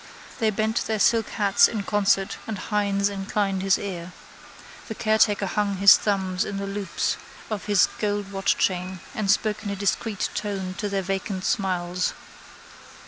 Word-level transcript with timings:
They 0.39 0.49
bent 0.49 0.87
their 0.87 0.97
silk 0.97 1.29
hats 1.29 1.67
in 1.67 1.83
concert 1.83 2.37
and 2.47 2.57
Hynes 2.57 3.07
inclined 3.07 3.61
his 3.61 3.77
ear. 3.77 4.13
The 4.87 4.95
caretaker 4.95 5.45
hung 5.45 5.77
his 5.77 5.95
thumbs 5.95 6.43
in 6.43 6.57
the 6.57 6.65
loops 6.65 7.17
of 7.51 7.65
his 7.65 7.87
gold 7.99 8.31
watchchain 8.31 8.99
and 9.13 9.29
spoke 9.29 9.61
in 9.63 9.69
a 9.69 9.75
discreet 9.75 10.29
tone 10.33 10.73
to 10.79 10.89
their 10.89 11.03
vacant 11.03 11.45
smiles. 11.45 12.13